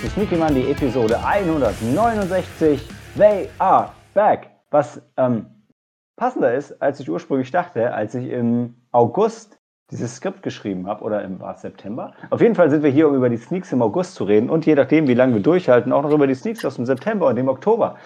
[0.00, 2.88] Willkommen zu Sneaky Monday Episode 169.
[3.16, 4.50] They are back.
[4.70, 5.46] Was ähm,
[6.16, 9.58] passender ist, als ich ursprünglich dachte, als ich im August
[9.90, 12.12] dieses Skript geschrieben habe, oder im war September.
[12.30, 14.66] Auf jeden Fall sind wir hier, um über die Sneaks im August zu reden und
[14.66, 17.36] je nachdem, wie lange wir durchhalten, auch noch über die Sneaks aus dem September und
[17.36, 17.96] dem Oktober.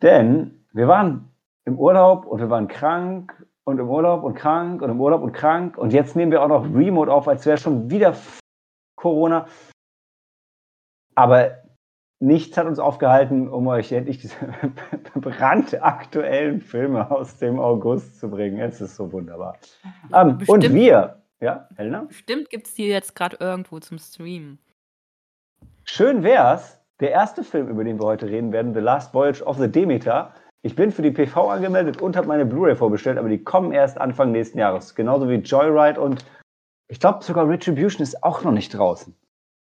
[0.00, 1.32] Denn wir waren
[1.64, 5.32] im Urlaub und wir waren krank und im Urlaub und krank und im Urlaub und
[5.32, 8.14] krank und jetzt nehmen wir auch noch Remote auf, als wäre schon wieder
[8.94, 9.46] Corona.
[11.16, 11.56] Aber
[12.20, 14.36] nichts hat uns aufgehalten, um euch endlich diese
[15.14, 18.60] brandaktuellen Filme aus dem August zu bringen.
[18.60, 19.56] Es ist so wunderbar.
[20.14, 22.04] Ähm, und wir, ja, Helena?
[22.04, 24.58] Bestimmt gibt es die jetzt gerade irgendwo zum Streamen.
[25.84, 26.80] Schön wär's.
[27.00, 30.32] Der erste Film, über den wir heute reden werden, The Last Voyage of the Demeter.
[30.62, 33.98] Ich bin für die PV angemeldet und habe meine Blu-ray vorbestellt, aber die kommen erst
[33.98, 34.94] Anfang nächsten Jahres.
[34.94, 36.24] Genauso wie Joyride und
[36.88, 39.14] ich glaube sogar Retribution ist auch noch nicht draußen.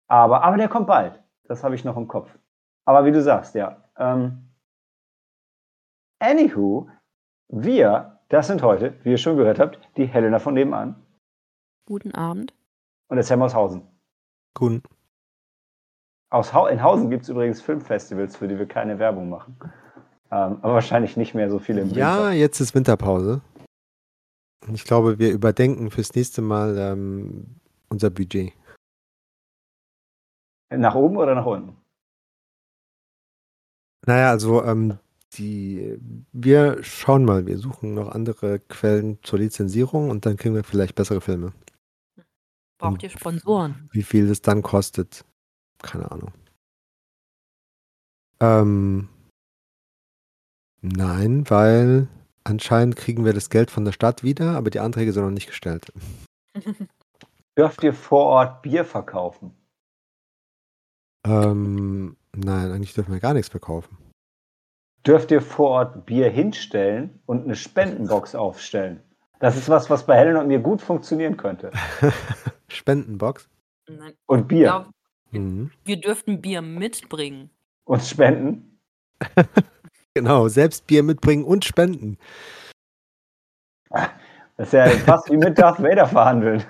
[0.09, 1.23] Aber, aber der kommt bald.
[1.51, 2.31] Das habe ich noch im Kopf.
[2.85, 3.83] Aber wie du sagst, ja.
[3.99, 4.51] Ähm,
[6.21, 6.89] anywho,
[7.49, 10.95] wir, das sind heute, wie ihr schon gehört habt, die Helena von nebenan.
[11.87, 12.55] Guten Abend.
[13.09, 13.83] Und der Sam aus Hausen.
[14.55, 14.85] Guten.
[16.31, 19.59] Aus ha in Hausen gibt es übrigens Filmfestivals, für die wir keine Werbung machen.
[20.31, 21.99] Ähm, aber wahrscheinlich nicht mehr so viele im Winter.
[21.99, 23.41] Ja, jetzt ist Winterpause.
[24.73, 27.57] Ich glaube, wir überdenken fürs nächste Mal ähm,
[27.89, 28.53] unser Budget.
[30.71, 31.77] Nach oben oder nach unten?
[34.07, 34.99] Naja, also ähm,
[35.35, 35.99] die,
[36.33, 40.95] wir schauen mal, wir suchen noch andere Quellen zur Lizenzierung und dann kriegen wir vielleicht
[40.95, 41.53] bessere Filme.
[42.79, 43.89] Braucht und ihr Sponsoren?
[43.93, 45.25] Wie viel es dann kostet,
[45.83, 46.33] keine Ahnung.
[48.41, 49.09] Ähm,
[50.81, 52.09] nein, weil
[52.43, 55.49] anscheinend kriegen wir das Geld von der Stadt wieder, aber die Anträge sind noch nicht
[55.49, 55.93] gestellt.
[57.59, 59.55] Dürft ihr vor Ort Bier verkaufen?
[61.27, 63.97] Ähm, nein, eigentlich dürfen wir gar nichts verkaufen.
[65.07, 69.03] Dürft ihr vor Ort Bier hinstellen und eine Spendenbox aufstellen?
[69.39, 71.71] Das ist was, was bei Helen und mir gut funktionieren könnte.
[72.69, 73.49] Spendenbox?
[73.89, 74.15] Nein.
[74.27, 74.65] Und Bier.
[74.65, 74.91] Glaub,
[75.31, 75.71] mhm.
[75.85, 77.51] Wir dürften Bier mitbringen.
[77.85, 78.79] Und spenden?
[80.15, 82.19] genau, selbst Bier mitbringen und spenden.
[83.91, 86.63] Das ist ja fast wie mit Darth Vader verhandeln.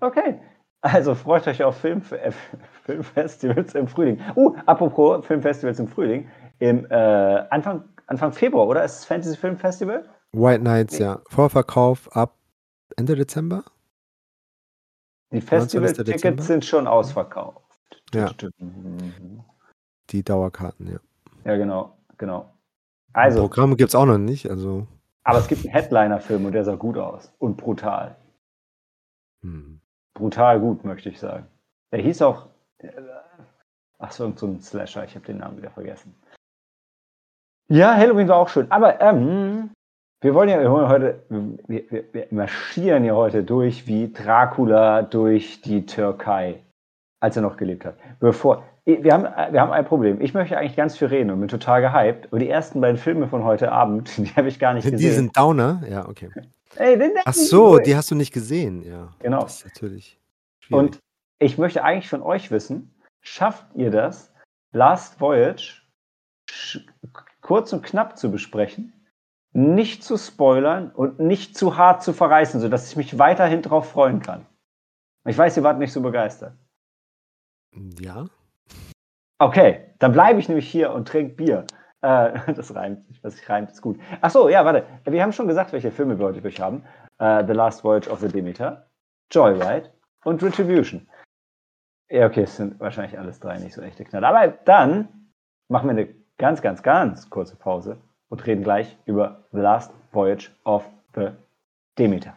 [0.00, 0.40] Okay,
[0.80, 2.30] also freut euch auf Film, äh,
[2.84, 4.20] Filmfestivals im Frühling.
[4.36, 6.28] Uh, apropos Filmfestivals im Frühling.
[6.60, 8.84] Im äh, Anfang, Anfang Februar, oder?
[8.84, 10.08] Ist das Fantasy Film Festival?
[10.32, 11.04] White Nights, nee.
[11.04, 11.20] ja.
[11.28, 12.36] Vorverkauf ab
[12.96, 13.64] Ende Dezember?
[15.30, 17.62] Die Festival-Tickets sind schon ausverkauft.
[18.14, 18.30] Ja.
[18.58, 19.44] Mhm.
[20.10, 20.98] Die Dauerkarten, ja.
[21.44, 22.54] Ja, genau, genau.
[23.12, 24.86] Also, Programme gibt es auch noch nicht, also.
[25.24, 28.16] Aber es gibt einen Headliner-Film und der sah gut aus und brutal.
[29.42, 29.77] Hm
[30.18, 31.46] brutal gut, möchte ich sagen.
[31.92, 32.46] Der hieß auch,
[32.78, 32.90] äh,
[33.98, 36.14] ach so, so ein Slasher, ich habe den Namen wieder vergessen.
[37.70, 39.70] Ja, Halloween war auch schön, aber ähm,
[40.20, 45.86] wir wollen ja heute, wir, wir, wir marschieren ja heute durch wie Dracula durch die
[45.86, 46.62] Türkei,
[47.20, 47.96] als er noch gelebt hat.
[48.18, 50.20] Bevor, wir haben, wir haben ein Problem.
[50.20, 52.32] Ich möchte eigentlich ganz viel reden und bin total gehypt.
[52.32, 54.98] Und die ersten beiden Filme von heute Abend, die habe ich gar nicht gesehen.
[54.98, 55.82] Die sind Downer?
[55.88, 56.30] Ja, okay.
[56.76, 59.12] Ey, den Ach so, die hast du nicht gesehen, ja.
[59.20, 59.42] Genau.
[59.42, 60.18] Das ist natürlich.
[60.60, 60.78] Schwierig.
[60.78, 60.98] Und
[61.38, 64.32] ich möchte eigentlich von euch wissen, schafft ihr das,
[64.72, 65.82] Last Voyage
[67.40, 68.92] kurz und knapp zu besprechen,
[69.52, 74.20] nicht zu spoilern und nicht zu hart zu verreißen, sodass ich mich weiterhin darauf freuen
[74.20, 74.46] kann?
[75.26, 76.54] Ich weiß, ihr wart nicht so begeistert.
[78.00, 78.26] Ja.
[79.38, 81.66] Okay, dann bleibe ich nämlich hier und trinke Bier.
[82.02, 83.98] Äh, das reimt sich, was ich reimt, ist gut.
[84.20, 84.84] Achso, ja, warte.
[85.04, 86.84] Wir haben schon gesagt, welche Filme wir heute durch haben.
[87.20, 88.88] Uh, the Last Voyage of the Demeter,
[89.32, 89.90] Joyride
[90.24, 91.08] und Retribution.
[92.10, 94.28] Ja, okay, es sind wahrscheinlich alles drei nicht so echte Knaller.
[94.28, 95.08] Aber dann
[95.68, 97.98] machen wir eine ganz, ganz, ganz kurze Pause
[98.28, 101.30] und reden gleich über The Last Voyage of the
[101.98, 102.36] Demeter.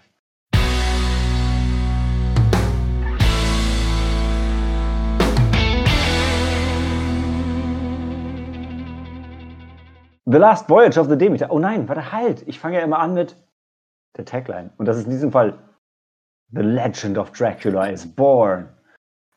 [10.26, 11.50] The Last Voyage of the Demeter.
[11.50, 12.48] Oh nein, warte, halt.
[12.48, 13.36] Ich fange ja immer an mit
[14.18, 14.72] der Tagline.
[14.78, 15.58] Und das ist in diesem Fall
[16.52, 18.70] The Legend of Dracula is born.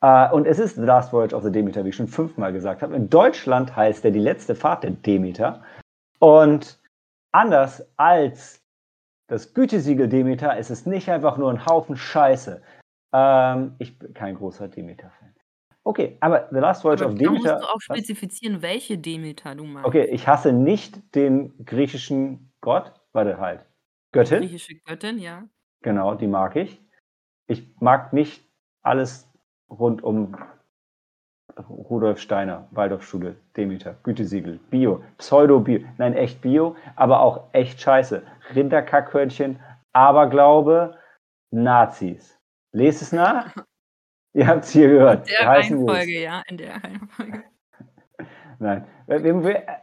[0.03, 2.83] Uh, und es ist The Last Voyage of the Demeter, wie ich schon fünfmal gesagt
[2.83, 2.95] habe.
[2.95, 5.63] In Deutschland heißt er Die letzte Fahrt der Demeter.
[6.19, 6.79] Und
[7.33, 8.61] anders als
[9.29, 12.61] das Gütesiegel Demeter ist es nicht einfach nur ein Haufen Scheiße.
[13.15, 15.24] Ähm, ich bin kein großer Demeter-Fan.
[15.87, 17.43] Okay, aber The Last Voyage aber of Demeter.
[17.45, 19.87] Da musst du auch spezifizieren, welche Demeter du meinst.
[19.87, 23.67] Okay, ich hasse nicht den griechischen Gott, warte halt.
[24.13, 24.41] Göttin.
[24.41, 25.47] Die griechische Göttin, ja.
[25.83, 26.81] Genau, die mag ich.
[27.47, 28.43] Ich mag nicht
[28.83, 29.31] alles
[29.69, 30.35] rund um
[31.69, 38.23] Rudolf Steiner, Waldorfschule, Demeter, Gütesiegel, Bio, Pseudo-Bio, nein, echt Bio, aber auch echt scheiße.
[38.55, 39.61] Rinderkackhörnchen,
[39.93, 40.99] Aberglaube,
[41.53, 42.39] Nazis.
[42.73, 43.55] Lest es nach.
[44.37, 45.29] Ihr habt es hier gehört.
[45.29, 47.45] In der Reihenfolge, ja, in der Reihenfolge.
[48.59, 48.87] Nein.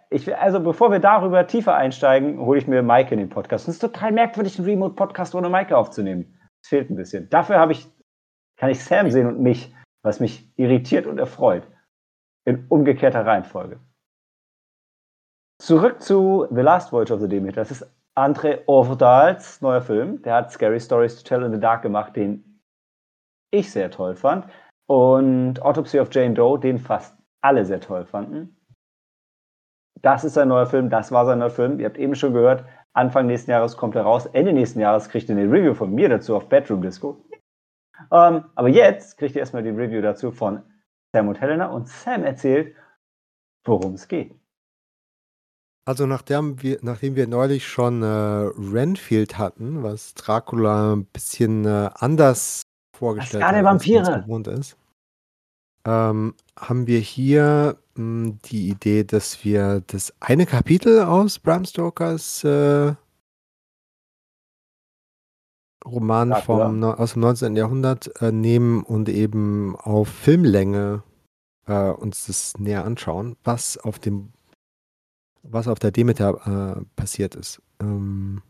[0.09, 3.67] Ich, also bevor wir darüber tiefer einsteigen, hole ich mir Maike in den Podcast.
[3.67, 6.37] Es ist total merkwürdig, einen Remote-Podcast ohne Maike aufzunehmen.
[6.61, 7.29] Es fehlt ein bisschen.
[7.29, 7.87] Dafür habe ich,
[8.57, 11.63] kann ich Sam sehen und mich, was mich irritiert und erfreut.
[12.45, 13.79] In umgekehrter Reihenfolge.
[15.61, 17.61] Zurück zu The Last Voyage of the Demeter.
[17.61, 20.21] Das ist André Overdals neuer Film.
[20.23, 22.50] Der hat Scary Stories to Tell in the Dark gemacht, den
[23.51, 24.45] ich sehr toll fand.
[24.87, 28.57] Und Autopsy of Jane Doe, den fast alle sehr toll fanden.
[30.01, 31.79] Das ist sein neuer Film, das war sein neuer Film.
[31.79, 34.25] Ihr habt eben schon gehört, Anfang nächsten Jahres kommt er raus.
[34.25, 37.23] Ende nächsten Jahres kriegt ihr eine Review von mir dazu auf Bedroom Disco.
[38.11, 40.63] Ähm, aber jetzt kriegt ihr erstmal die Review dazu von
[41.13, 42.75] Sam und Helena und Sam erzählt,
[43.65, 44.35] worum es geht.
[45.85, 51.89] Also nachdem wir, nachdem wir neulich schon äh, Renfield hatten, was Dracula ein bisschen äh,
[51.95, 52.60] anders
[53.01, 54.77] vorgestellt als es gewohnt ist,
[55.85, 61.65] ähm, haben wir hier mh, hm, die Idee, dass wir das eine Kapitel aus Bram
[61.65, 62.93] Stokers äh,
[65.83, 67.55] Roman vom, aus dem 19.
[67.55, 71.01] Jahrhundert äh, nehmen und eben auf Filmlänge
[71.65, 74.31] äh, uns das näher anschauen, was auf dem
[75.43, 77.63] was auf der Demeter äh, passiert ist.
[77.79, 78.43] Ähm,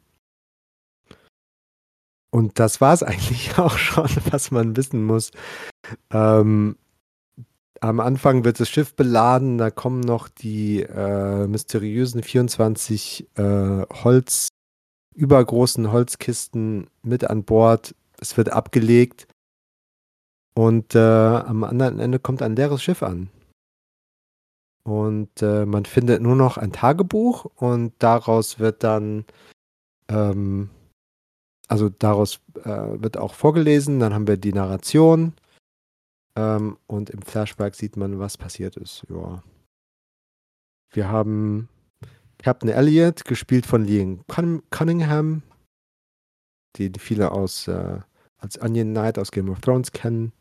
[2.32, 5.32] und das war es eigentlich auch schon, was man wissen muss.
[6.12, 6.78] Ähm,
[7.80, 14.50] am Anfang wird das Schiff beladen, da kommen noch die äh, mysteriösen 24 äh, Holz,
[15.16, 17.96] übergroßen Holzkisten mit an Bord.
[18.20, 19.28] Es wird abgelegt
[20.54, 23.30] und äh, am anderen Ende kommt ein leeres Schiff an.
[24.84, 29.26] Und äh, man findet nur noch ein Tagebuch und daraus wird dann,
[30.08, 30.70] ähm,
[31.72, 35.32] also daraus äh, wird auch vorgelesen, dann haben wir die Narration
[36.36, 39.06] ähm, und im Flashback sieht man, was passiert ist.
[39.10, 39.42] Ja.
[40.92, 41.70] Wir haben
[42.40, 44.20] Captain Elliot, gespielt von Liam
[44.70, 45.44] Cunningham,
[46.78, 48.00] den viele aus äh,
[48.38, 50.34] als Onion Knight aus Game of Thrones kennen.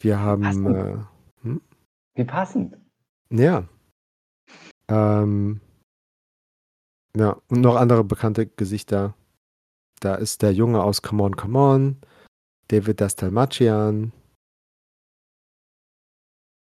[0.00, 0.74] Wir haben.
[0.74, 0.96] Äh,
[1.42, 1.60] hm?
[2.14, 2.76] Wie passend.
[3.30, 3.62] Ja.
[4.88, 5.60] Ähm,
[7.16, 9.14] ja, und noch andere bekannte Gesichter.
[10.00, 11.96] Da ist der Junge aus Come On, Come On,
[12.68, 14.12] David Dastalmachian,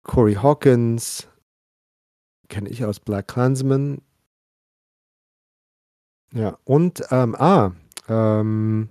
[0.03, 1.27] Corey Hawkins,
[2.49, 4.01] kenne ich aus Black Clansman.
[6.33, 7.71] Ja, und, ähm, ah,
[8.09, 8.89] ähm,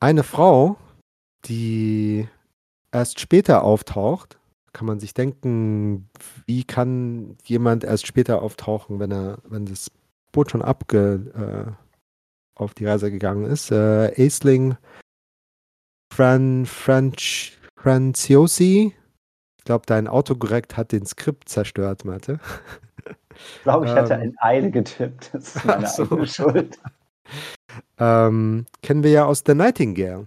[0.00, 0.76] eine Frau,
[1.44, 2.26] die
[2.90, 4.38] erst später auftaucht,
[4.72, 6.08] kann man sich denken,
[6.46, 9.90] wie kann jemand erst später auftauchen, wenn er, wenn das
[10.32, 11.85] Boot schon abge, äh,
[12.56, 13.70] auf die Reise gegangen ist.
[13.70, 14.76] Äh, Aisling
[16.12, 18.94] Fran, French, Franciosi,
[19.66, 22.40] glaube, dein Autokorrekt hat den Skript zerstört, Mathe.
[23.38, 25.34] Ich glaube, ich hatte ähm, in Eile getippt.
[25.34, 26.04] Das ist meine so.
[26.04, 26.78] eigene Schuld.
[27.98, 30.26] ähm, kennen wir ja aus The Nightingale.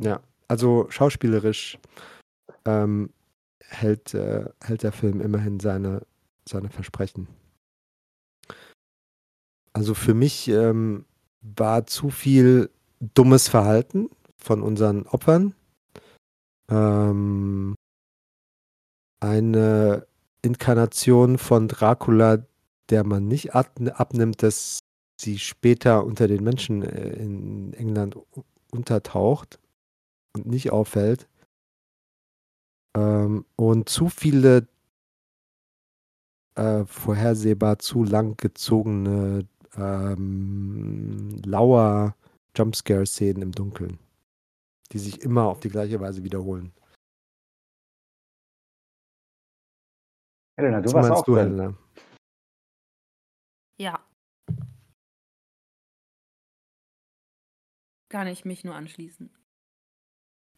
[0.00, 1.78] Ja, also schauspielerisch
[2.64, 3.10] ähm,
[3.64, 6.02] hält, äh, hält der Film immerhin seine,
[6.48, 7.28] seine Versprechen.
[9.72, 11.04] Also für mich ähm,
[11.40, 15.54] war zu viel dummes Verhalten von unseren Opfern.
[16.70, 17.74] Ähm,
[19.20, 20.06] eine
[20.42, 22.44] Inkarnation von Dracula,
[22.90, 24.80] der man nicht abnimmt, dass
[25.20, 28.16] sie später unter den Menschen äh, in England
[28.70, 29.60] untertaucht
[30.34, 31.28] und nicht auffällt.
[32.96, 34.66] Ähm, und zu viele
[36.56, 42.14] äh, vorhersehbar zu lang gezogene ähm, lauer
[42.56, 43.98] Jumpscare-Szenen im Dunkeln,
[44.92, 46.72] die sich immer auf die gleiche Weise wiederholen.
[50.58, 51.44] Helena, du Was warst auch du, drin.
[51.44, 51.78] Helena?
[53.78, 54.06] Ja.
[58.10, 59.30] Kann ich mich nur anschließen.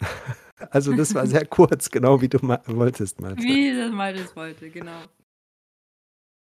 [0.71, 3.43] also das war sehr kurz, genau wie du wolltest, Malte.
[3.43, 5.05] Wie das Malte wollte, genau.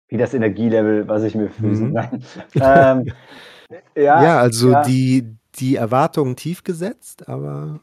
[0.08, 1.92] Wie das Energielevel, was ich mir füßen.
[1.92, 2.22] Mhm.
[2.56, 3.14] ähm,
[3.96, 4.84] ja, ja, also ja.
[4.84, 7.80] Die, die Erwartungen tief gesetzt, aber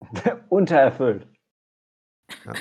[0.48, 1.26] untererfüllt.
[2.44, 2.52] Ja.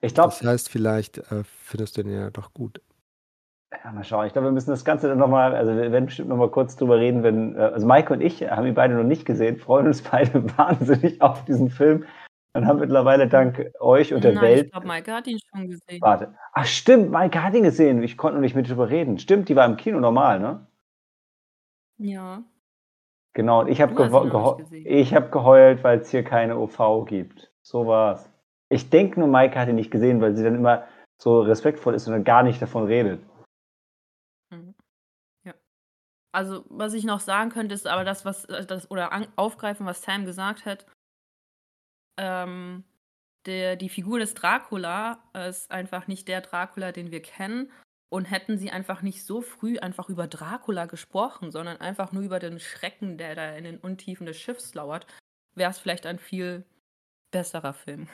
[0.00, 0.30] Ich glaube.
[0.30, 2.80] Das heißt, vielleicht äh, findest du den ja doch gut.
[3.84, 4.26] Ja, mal schauen.
[4.26, 6.98] Ich glaube, wir müssen das Ganze dann nochmal, also wir werden bestimmt nochmal kurz drüber
[6.98, 10.02] reden, wenn, äh, also Maike und ich haben ihn beide noch nicht gesehen, freuen uns
[10.02, 12.04] beide wahnsinnig auf diesen Film
[12.54, 14.66] und haben mittlerweile dank euch und der Nein, Welt.
[14.66, 16.00] ich glaube, Maike hat ihn schon gesehen.
[16.00, 16.34] Warte.
[16.52, 18.02] Ach, stimmt, Maike hat ihn gesehen.
[18.02, 19.18] Ich konnte noch nicht mit drüber reden.
[19.18, 20.66] Stimmt, die war im Kino normal, ne?
[21.98, 22.42] Ja.
[23.34, 23.92] Genau, und ich habe
[24.72, 27.52] ich hab geheult, weil es hier keine OV gibt.
[27.62, 28.28] So war's.
[28.68, 30.88] Ich denke nur, Maike hat ihn nicht gesehen, weil sie dann immer
[31.20, 33.22] so respektvoll ist und dann gar nicht davon redet.
[34.50, 34.74] Mhm.
[35.44, 35.54] Ja.
[36.32, 40.24] Also, was ich noch sagen könnte, ist aber das, was das oder aufgreifen, was Sam
[40.24, 40.86] gesagt hat.
[42.20, 42.84] Ähm,
[43.46, 47.70] der, die Figur des Dracula ist einfach nicht der Dracula, den wir kennen.
[48.12, 52.40] Und hätten sie einfach nicht so früh einfach über Dracula gesprochen, sondern einfach nur über
[52.40, 55.06] den Schrecken, der da in den Untiefen des Schiffs lauert,
[55.54, 56.64] wäre es vielleicht ein viel
[57.30, 58.08] besserer Film.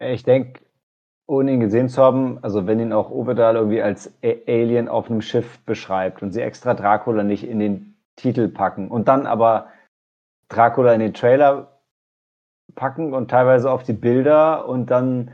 [0.00, 0.60] Ich denke,
[1.26, 5.10] ohne ihn gesehen zu haben, also wenn ihn auch Ovedal irgendwie als A Alien auf
[5.10, 9.68] einem Schiff beschreibt und sie extra Dracula nicht in den Titel packen und dann aber
[10.48, 11.80] Dracula in den Trailer
[12.74, 15.30] packen und teilweise auf die Bilder und dann,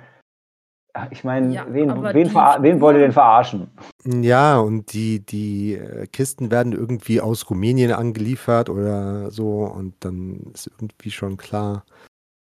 [0.95, 3.71] ach, ich meine, Ja, wen, wen, wen wollt ihr denn verarschen?
[4.05, 10.51] Ja, und die, die äh, Kisten werden irgendwie aus Rumänien angeliefert oder so und dann
[10.55, 11.85] ist irgendwie schon klar.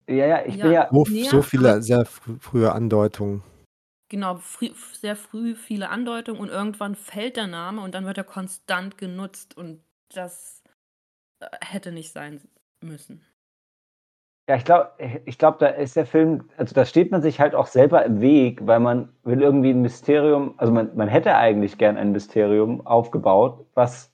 [0.09, 0.63] Ja, ja, ich Ja.
[0.63, 3.43] bin ja, So, so viele sehr frü frühe Andeutungen.
[4.09, 8.25] Genau, frü sehr früh viele Andeutungen und irgendwann fällt der Name und dann wird er
[8.25, 10.63] konstant genutzt und das
[11.41, 12.41] äh, hätte nicht sein
[12.83, 13.25] müssen.
[14.49, 14.91] Ja, ich glaube,
[15.27, 18.21] ich glaub, da ist der Film, also da steht man sich halt auch selber im
[18.21, 22.85] Weg, weil man will irgendwie ein Mysterium, also man, man hätte eigentlich gern ein Mysterium
[22.85, 24.13] aufgebaut, was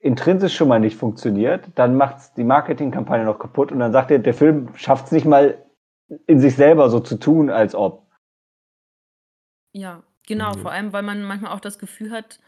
[0.00, 1.70] intrinsisch schon mal nicht funktioniert.
[1.76, 5.24] Dann macht die Marketingkampagne noch kaputt und dann sagt er, der Film schafft es nicht
[5.24, 5.64] mal
[6.26, 8.06] in sich selber so zu tun, als ob.
[9.72, 10.58] Ja, genau, Mhm.
[10.58, 12.38] vor allem, weil man manchmal auch das Gefühl hat,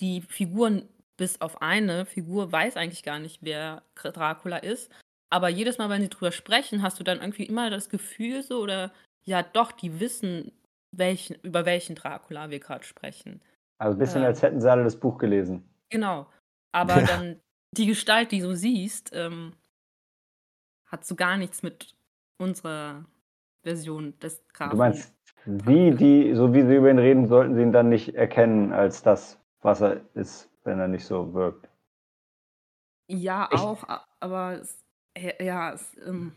[0.00, 0.88] die Figuren,
[1.20, 4.90] bis auf eine Figur, weiß eigentlich gar nicht, wer Dr- Dracula ist.
[5.28, 8.60] Aber jedes Mal, wenn sie drüber sprechen, hast du dann irgendwie immer das Gefühl so,
[8.62, 8.90] oder
[9.24, 10.50] ja, doch, die wissen,
[10.96, 13.42] welchen, über welchen Dracula wir gerade sprechen.
[13.78, 14.28] Also ein bisschen, Ähm.
[14.28, 15.62] als hätten sie alle das Buch gelesen.
[15.90, 16.26] Genau.
[16.72, 17.06] Aber Ja.
[17.06, 17.38] dann
[17.76, 19.52] die Gestalt, die du siehst, ähm,
[20.86, 21.94] hat so gar nichts mit
[22.38, 23.04] unserer
[23.62, 24.70] Version des Grafen.
[24.70, 28.14] Du meinst, wie die, so wie sie über ihn reden, sollten sie ihn dann nicht
[28.14, 31.68] erkennen als das, was er ist, wenn er nicht so wirkt.
[33.08, 33.84] Ja, Ich- auch,
[34.20, 34.78] aber es,
[35.40, 36.32] ja, es, ähm,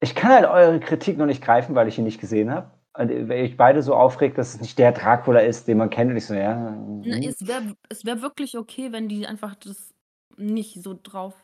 [0.00, 2.70] Ich kann halt eure Kritik noch nicht greifen, weil ich ihn nicht gesehen habe.
[2.94, 6.10] Und wenn ich beide so aufregt, dass es nicht der Dracula ist, den man kennt,
[6.10, 6.54] und ich so, ja.
[6.54, 7.22] na, hm.
[7.22, 9.94] es wäre es wär wirklich okay, wenn die einfach das
[10.36, 11.34] nicht so drauf,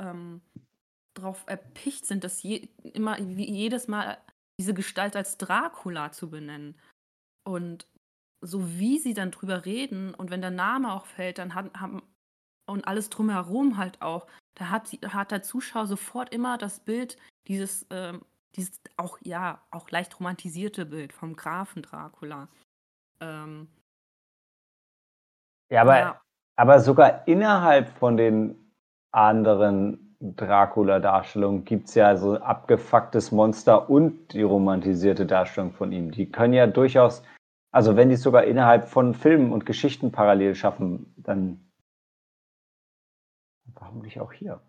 [0.00, 0.42] ähm,
[1.14, 4.18] drauf erpicht sind, dass je, immer wie jedes Mal
[4.60, 6.78] diese Gestalt als Dracula zu benennen.
[7.44, 7.86] Und
[8.42, 12.02] so wie sie dann drüber reden und wenn der Name auch fällt, dann haben, haben
[12.66, 17.16] und alles drumherum halt auch, da hat, sie, hat der Zuschauer sofort immer das Bild,
[17.48, 18.22] dieses, ähm,
[18.54, 22.48] dieses auch, ja, auch leicht romantisierte Bild vom Grafen Dracula.
[23.20, 23.68] Ähm,
[25.72, 26.20] Ja, aber, ja,
[26.56, 28.74] aber sogar innerhalb von den
[29.10, 36.10] anderen Dracula-Darstellungen gibt es ja so ein abgefucktes Monster und die romantisierte Darstellung von ihm.
[36.10, 37.22] Die können ja durchaus,
[37.72, 41.72] also wenn die es sogar innerhalb von Filmen und Geschichten parallel schaffen, dann
[43.74, 44.60] warum nicht auch hier?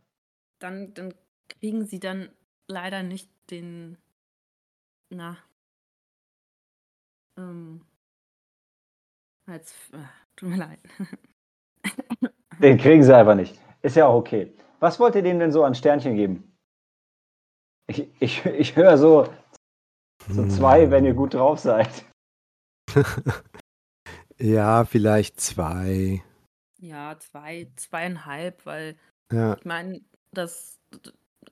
[0.63, 1.13] dann, dann
[1.49, 2.29] kriegen sie dann
[2.67, 3.97] leider nicht den,
[5.09, 5.37] na,
[7.37, 7.81] ähm,
[9.47, 9.97] jetzt, äh,
[10.35, 10.79] tut mir leid.
[12.59, 13.59] Den kriegen sie einfach nicht.
[13.81, 14.55] Ist ja auch okay.
[14.79, 16.55] Was wollt ihr denen denn so an Sternchen geben?
[17.87, 19.27] Ich, ich, ich höre so,
[20.29, 22.05] so zwei, wenn ihr gut drauf seid.
[24.39, 26.23] Ja, vielleicht zwei.
[26.79, 28.97] Ja, zwei, zweieinhalb, weil
[29.31, 30.79] Ja, ich meine, das,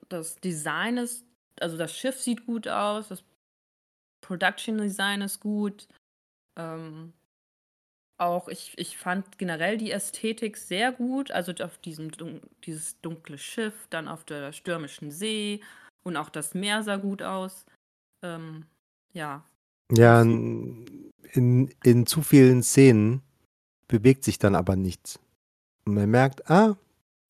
[0.08, 1.24] das Design ist,
[1.60, 3.24] also das Schiff sieht gut aus, das
[4.20, 5.88] Production Design ist gut.
[6.56, 7.12] Ähm,
[8.18, 13.38] auch ich, ich fand generell die Ästhetik sehr gut, also auf diesem dun dieses dunkle
[13.38, 15.62] Schiff, dann auf der stürmischen See
[16.04, 17.64] und auch das Meer sah gut aus.
[18.22, 18.66] Ähm,
[19.12, 19.44] ja,
[19.90, 20.22] ja
[21.32, 23.22] in, in zu vielen Szenen
[23.88, 25.18] bewegt sich dann aber nichts.
[25.84, 26.76] Und man merkt, ah,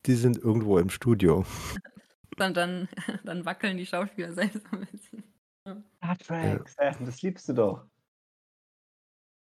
[0.05, 1.45] die sind irgendwo im Studio.
[2.37, 2.87] dann, dann,
[3.23, 5.23] dann wackeln die Schauspieler selbst ein bisschen.
[5.97, 7.85] Star Trek, Sam, das liebst du doch.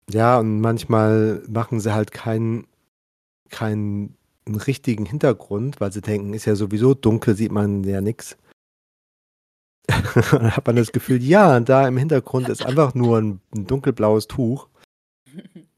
[0.09, 2.67] Ja, und manchmal machen sie halt keinen
[3.49, 8.37] keinen richtigen Hintergrund, weil sie denken, ist ja sowieso dunkel, sieht man ja nichts.
[10.31, 14.27] dann hat man das Gefühl, ja, da im Hintergrund ist einfach nur ein, ein dunkelblaues
[14.27, 14.67] Tuch.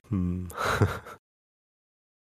[0.10, 0.50] Hm.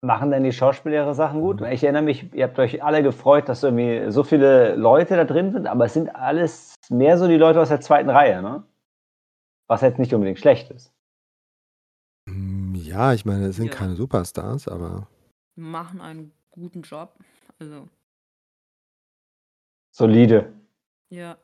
[0.01, 1.61] Machen denn die Schauspieler ihre Sachen gut?
[1.63, 5.51] Ich erinnere mich, ihr habt euch alle gefreut, dass irgendwie so viele Leute da drin
[5.51, 8.63] sind, aber es sind alles mehr so die Leute aus der zweiten Reihe, ne?
[9.67, 10.93] Was jetzt nicht unbedingt schlecht ist.
[12.29, 13.75] Hm, ja, ich meine, es sind ja.
[13.75, 15.09] keine Superstars, aber.
[15.57, 17.15] Machen einen guten Job.
[17.59, 17.89] Also.
[19.91, 20.53] Solide.
[21.11, 21.37] Ja.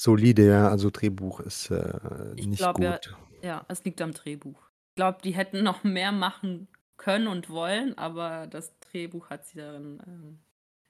[0.00, 0.68] Solide, ja.
[0.68, 2.84] Also Drehbuch ist äh, nicht glaub, gut.
[2.84, 3.00] Ja,
[3.42, 4.70] ja, es liegt am Drehbuch.
[4.88, 9.58] Ich glaube, die hätten noch mehr machen können und wollen, aber das Drehbuch hat sie
[9.58, 10.38] darin ähm,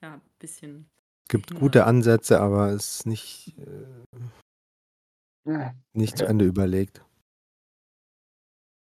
[0.01, 0.89] ja, ein bisschen.
[1.29, 1.61] Gibt hindert.
[1.61, 3.57] gute Ansätze, aber es ist nicht,
[5.45, 7.05] äh, nicht zu Ende überlegt.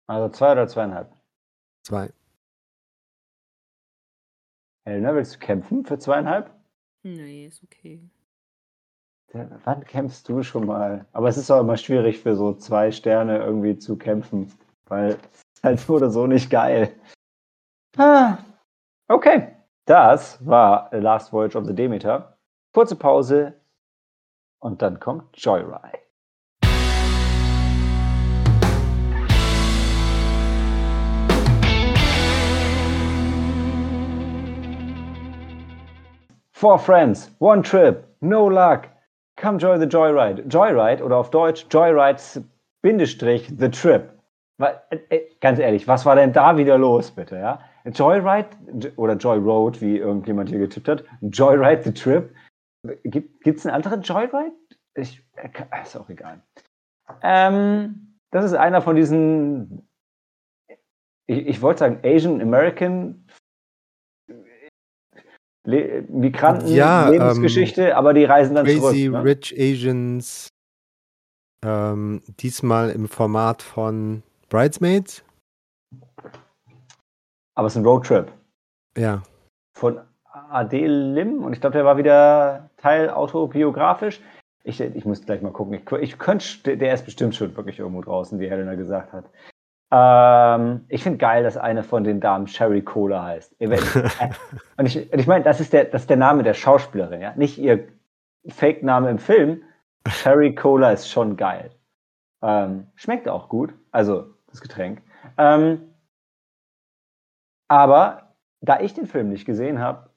[0.05, 1.11] Also zwei oder zweieinhalb?
[1.83, 2.13] Zwei.
[4.85, 6.53] Helena, willst du kämpfen für zweieinhalb?
[7.01, 8.09] Nee, ist okay.
[9.31, 11.05] Wann kämpfst du schon mal?
[11.13, 14.51] Aber es ist auch immer schwierig für so zwei Sterne irgendwie zu kämpfen,
[14.87, 15.19] weil
[15.55, 16.95] es halt so oder so nicht geil.
[17.95, 18.39] Ah,
[19.07, 19.55] okay,
[19.85, 22.37] das war Last Voyage of the Demeter.
[22.73, 23.53] Kurze Pause
[24.59, 25.99] und dann kommt Joyride.
[36.51, 38.89] Four friends, one trip, no luck.
[39.39, 40.43] Come join the Joyride.
[40.49, 42.19] Joyride oder auf Deutsch Joyride
[42.81, 44.11] Bindestrich the Trip.
[44.59, 47.59] Äh, ganz ehrlich, was war denn da wieder los, bitte, ja?
[47.85, 48.49] Joyride
[48.97, 51.05] oder Joyroad, wie irgendjemand hier getippt hat.
[51.21, 52.35] Joyride the Trip.
[53.03, 54.51] Gibt es einen anderen Joyride?
[54.95, 55.49] Ich, äh,
[55.81, 56.41] ist auch egal.
[57.23, 59.87] Ähm, das ist einer von diesen,
[61.27, 63.25] ich, ich wollte sagen, Asian American
[65.69, 68.91] Le Migranten ja, Lebensgeschichte, ähm, aber die reisen dann Crazy zurück.
[68.91, 69.23] Crazy ne?
[69.23, 70.47] Rich Asians.
[71.63, 75.23] Ähm, diesmal im Format von Bridesmaids.
[77.55, 78.31] Aber es ist ein Roadtrip.
[78.97, 79.21] Ja.
[79.77, 79.99] Von
[80.49, 84.21] Adele Lim und ich glaube, der war wieder Teil autobiografisch.
[84.63, 85.73] Ich, ich muss gleich mal gucken.
[85.73, 89.25] Ich, ich könnte, der ist bestimmt schon wirklich irgendwo draußen, wie Helena gesagt hat.
[89.91, 93.55] Ähm, ich finde geil, dass eine von den Damen Sherry Cola heißt.
[93.59, 97.33] und ich, ich meine, das, ist der, das ist der Name der Schauspielerin, ja?
[97.35, 97.87] Nicht ihr
[98.47, 99.63] Fake-Name im Film.
[100.07, 101.71] Sherry Cola ist schon geil.
[102.41, 105.01] Ähm, schmeckt auch gut, also das Getränk.
[105.37, 105.93] Ähm,
[107.67, 110.09] aber da ich den Film nicht gesehen habe,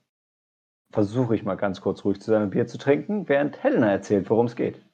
[0.90, 4.28] versuche ich mal ganz kurz ruhig zu sein und Bier zu trinken, während Helena erzählt,
[4.28, 4.84] worum es geht.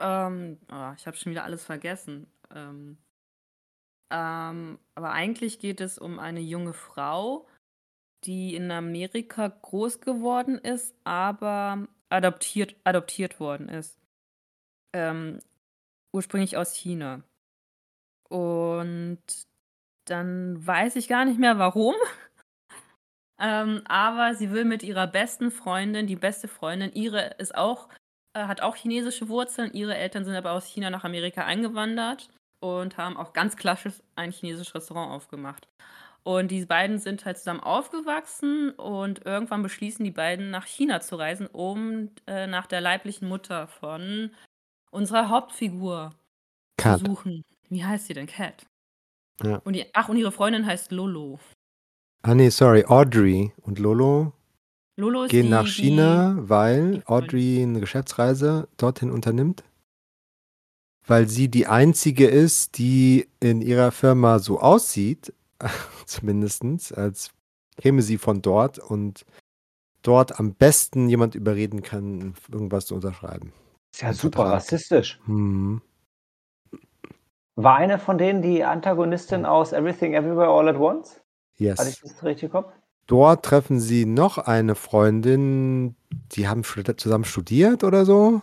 [0.00, 2.31] Ähm, oh, ich habe schon wieder alles vergessen.
[2.54, 2.98] Ähm,
[4.12, 7.48] ähm, aber eigentlich geht es um eine junge Frau,
[8.24, 13.98] die in Amerika groß geworden ist, aber adoptiert, adoptiert worden ist.
[14.92, 15.40] Ähm,
[16.12, 17.22] ursprünglich aus China.
[18.28, 19.22] Und
[20.04, 21.94] dann weiß ich gar nicht mehr warum.
[23.40, 27.88] ähm, aber sie will mit ihrer besten Freundin, die beste Freundin, ihre ist auch,
[28.34, 29.72] äh, hat auch chinesische Wurzeln.
[29.72, 32.28] Ihre Eltern sind aber aus China nach Amerika eingewandert
[32.62, 35.68] und haben auch ganz klassisch ein chinesisches Restaurant aufgemacht.
[36.22, 41.16] Und die beiden sind halt zusammen aufgewachsen und irgendwann beschließen die beiden nach China zu
[41.16, 44.30] reisen, um äh, nach der leiblichen Mutter von
[44.92, 46.10] unserer Hauptfigur
[46.76, 47.00] Cat.
[47.00, 47.44] zu suchen.
[47.68, 48.28] Wie heißt sie denn?
[48.28, 48.66] Cat.
[49.42, 49.56] Ja.
[49.64, 51.40] Und die, ach, und ihre Freundin heißt Lolo.
[52.22, 54.32] Ah, nee, sorry, Audrey und Lolo,
[54.96, 59.64] Lolo gehen die, nach China, weil Audrey eine Geschäftsreise dorthin unternimmt.
[61.06, 65.32] Weil sie die einzige ist, die in ihrer Firma so aussieht,
[66.06, 67.30] zumindest, als
[67.76, 69.24] käme sie von dort und
[70.02, 73.52] dort am besten jemand überreden kann, irgendwas zu unterschreiben.
[73.92, 74.54] Ist ja super Vertrag.
[74.54, 75.20] rassistisch.
[75.26, 75.80] Hm.
[77.56, 81.20] War eine von denen die Antagonistin aus Everything Everywhere All at Once?
[81.56, 81.78] Yes.
[81.78, 82.72] Hatte ich das richtig im Kopf?
[83.06, 85.96] Dort treffen sie noch eine Freundin,
[86.32, 88.40] die haben zusammen studiert oder so.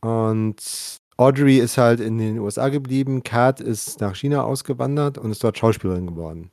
[0.00, 5.44] Und Audrey ist halt in den USA geblieben, Kat ist nach China ausgewandert und ist
[5.44, 6.50] dort Schauspielerin geworden.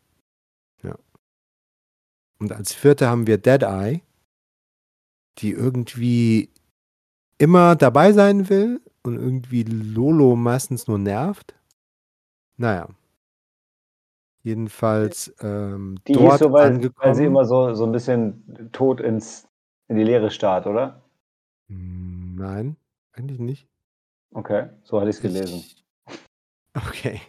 [0.83, 0.95] Ja.
[2.39, 4.01] Und als vierte haben wir Dead Eye,
[5.39, 6.49] die irgendwie
[7.37, 11.55] immer dabei sein will und irgendwie Lolo meistens nur nervt.
[12.57, 12.87] Naja.
[14.43, 16.95] Jedenfalls ähm, die dort so, weil, angekommen.
[16.97, 19.47] Weil sie immer so, so ein bisschen tot ins,
[19.87, 21.01] in die Leere starrt, oder?
[21.67, 22.75] Nein,
[23.13, 23.67] eigentlich nicht.
[24.33, 25.63] Okay, so hatte ich es gelesen.
[26.73, 27.19] Okay.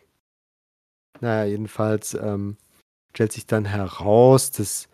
[1.20, 2.56] Naja, jedenfalls ähm,
[3.12, 4.88] stellt sich dann heraus, dass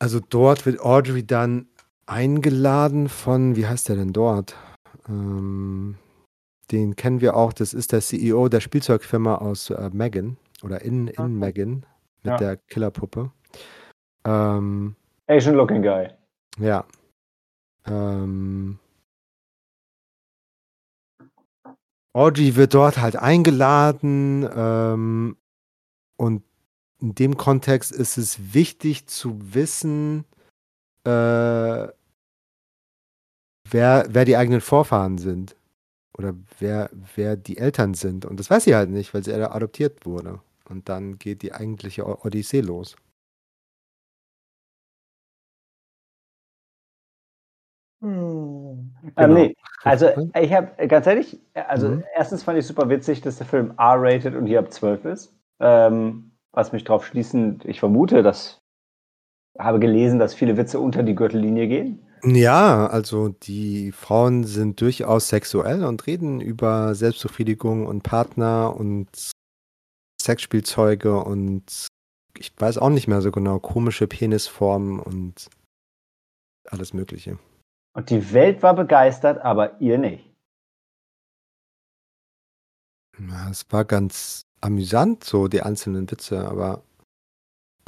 [0.00, 1.68] also dort wird Audrey dann
[2.06, 4.56] eingeladen von, wie heißt der denn dort?
[5.08, 5.96] Ähm,
[6.70, 11.08] den kennen wir auch, das ist der CEO der Spielzeugfirma aus äh, Megan oder in,
[11.08, 11.28] in okay.
[11.28, 11.86] Megan
[12.22, 12.36] mit ja.
[12.36, 13.30] der Killerpuppe.
[14.24, 14.94] Ähm,
[15.26, 16.08] Asian looking guy.
[16.58, 16.84] Ja.
[17.86, 18.78] Ähm,
[22.14, 25.36] Audrey wird dort halt eingeladen ähm,
[26.16, 26.42] und
[27.00, 30.24] in dem Kontext ist es wichtig zu wissen,
[31.04, 31.88] äh,
[33.70, 35.54] wer, wer die eigenen Vorfahren sind
[36.16, 38.24] oder wer, wer die Eltern sind.
[38.24, 40.40] Und das weiß sie halt nicht, weil sie adoptiert wurde.
[40.68, 42.96] Und dann geht die eigentliche Odyssee los.
[48.02, 48.47] Hm.
[49.16, 49.40] Ähm, genau.
[49.40, 50.08] Ähm, nee, also
[50.40, 52.04] ich habe ganz ehrlich, also mhm.
[52.14, 55.34] erstens fand ich super witzig, dass der Film R-rated und hier ab 12 ist.
[55.60, 58.60] Ähm, was mich darauf schließen, ich vermute, dass
[59.58, 62.02] habe gelesen, dass viele Witze unter die Gürtellinie gehen.
[62.24, 69.32] Ja, also die Frauen sind durchaus sexuell und reden über Selbstbefriedigung und Partner und
[70.20, 71.86] Sexspielzeuge und
[72.36, 75.48] ich weiß auch nicht mehr so genau, komische Penisformen und
[76.68, 77.38] alles Mögliche.
[77.94, 80.24] Und die Welt war begeistert, aber ihr nicht.
[83.18, 86.82] Ja, es war ganz amüsant, so die einzelnen Witze, aber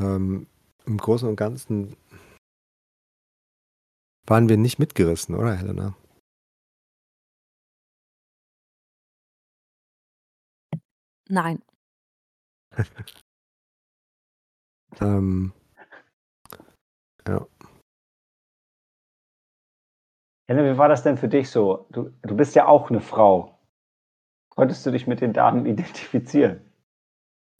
[0.00, 0.46] ähm,
[0.86, 1.96] im Großen und Ganzen
[4.26, 5.94] waren wir nicht mitgerissen, oder Helena?
[11.28, 11.62] Nein.
[15.00, 15.52] ähm,
[17.26, 17.46] ja.
[20.50, 21.86] Helena, wie war das denn für dich so?
[21.92, 23.56] Du, du bist ja auch eine Frau.
[24.48, 26.60] Konntest du dich mit den Damen identifizieren?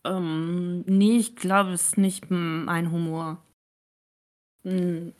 [0.04, 3.44] Ähm, nee, ich glaube, es ist nicht mein Humor.
[4.64, 5.14] Hm.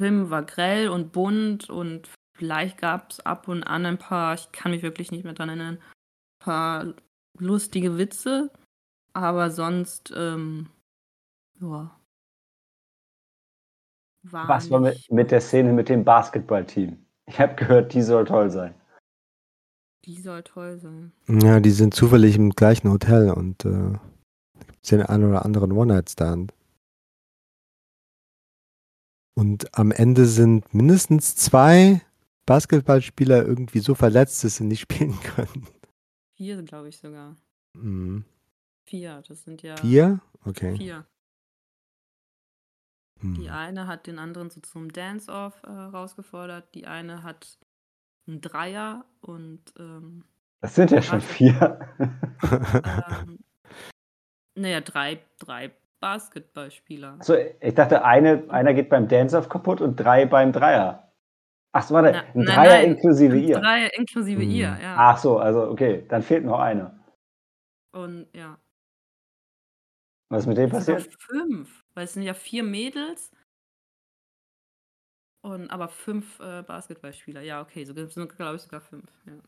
[0.00, 4.50] Film war grell und bunt und vielleicht gab es ab und an ein paar, ich
[4.52, 6.94] kann mich wirklich nicht mehr dran erinnern, ein paar
[7.38, 8.50] lustige Witze,
[9.12, 10.70] aber sonst, ähm,
[11.60, 11.99] ja.
[14.22, 16.98] War Was war mit, mit der Szene mit dem Basketballteam?
[17.26, 18.74] Ich habe gehört, die soll toll sein.
[20.04, 21.12] Die soll toll sein.
[21.28, 23.98] Ja, die sind zufällig im gleichen Hotel und äh,
[24.66, 26.52] gibt den einen oder anderen One-Night-Stand.
[29.34, 32.02] Und am Ende sind mindestens zwei
[32.46, 35.66] Basketballspieler irgendwie so verletzt, dass sie nicht spielen können.
[36.34, 37.36] Vier, glaube ich sogar.
[37.74, 38.24] Mhm.
[38.86, 39.76] Vier, das sind ja.
[39.76, 40.20] Vier?
[40.44, 40.76] Okay.
[40.76, 41.06] Vier.
[43.20, 43.34] Hm.
[43.34, 47.58] Die eine hat den anderen so zum Dance-Off äh, rausgefordert, die eine hat
[48.26, 49.72] einen Dreier und.
[49.78, 50.24] Ähm,
[50.60, 51.80] das sind ja schon vier.
[51.98, 53.38] ähm,
[54.54, 57.18] naja, drei, drei Basketballspieler.
[57.22, 61.12] So, ich dachte, eine, einer geht beim Dance-Off kaputt und drei beim Dreier.
[61.72, 63.60] Ach so, warte, Na, ein nein, Dreier nein, inklusive ein ihr.
[63.60, 64.50] Dreier inklusive hm.
[64.50, 64.96] ihr, ja.
[64.98, 66.98] Ach so, also okay, dann fehlt noch eine.
[67.92, 68.58] Und ja.
[70.30, 71.08] Was ist mit dem passiert?
[71.18, 73.30] Fünf, weil es sind ja vier Mädels
[75.42, 77.40] und aber fünf äh, Basketballspieler.
[77.42, 79.10] Ja, okay, so sind glaube ich sogar fünf.
[79.26, 79.38] Ja.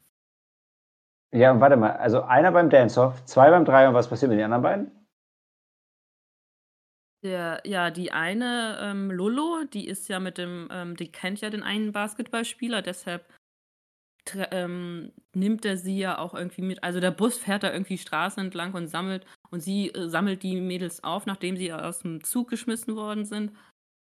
[1.35, 4.39] Ja, und warte mal, also einer beim Dance-Off, zwei beim Dreier und was passiert mit
[4.39, 5.09] den anderen beiden?
[7.25, 11.49] Der, ja, die eine, ähm, Lolo, die ist ja mit dem, ähm, die kennt ja
[11.49, 13.33] den einen Basketballspieler, deshalb
[14.51, 16.83] ähm, nimmt er sie ja auch irgendwie mit.
[16.85, 20.61] Also der Bus fährt da irgendwie Straßen entlang und sammelt und sie äh, sammelt die
[20.61, 23.53] Mädels auf, nachdem sie aus dem Zug geschmissen worden sind.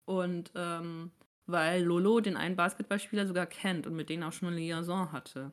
[0.05, 1.11] Und ähm,
[1.45, 5.51] weil Lolo den einen Basketballspieler sogar kennt und mit denen auch schon eine Liaison hatte.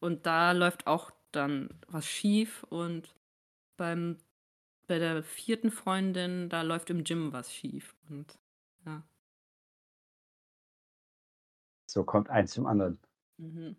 [0.00, 3.14] Und da läuft auch dann was schief und
[3.76, 4.18] beim
[4.86, 8.38] bei der vierten Freundin, da läuft im Gym was schief und
[8.84, 9.02] ja.
[11.86, 12.98] So kommt eins zum anderen.
[13.38, 13.76] Mhm.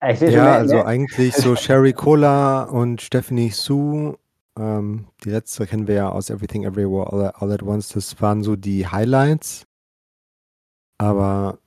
[0.00, 4.16] Ja, also eigentlich so Sherry Cola und Stephanie Sue
[4.58, 7.90] ähm, die letzte kennen wir ja aus Everything Everywhere All, All at Once.
[7.90, 9.66] Das waren so die Highlights.
[10.98, 11.58] Aber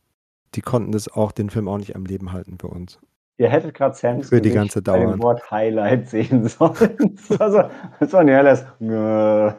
[0.55, 2.99] die konnten das auch, den Film auch nicht am Leben halten für uns.
[3.37, 5.13] Ihr hättet gerade Sams für die ganze Dauer.
[5.13, 7.17] Bei Wort Highlight sehen sollen.
[7.29, 9.55] das war, das war ein.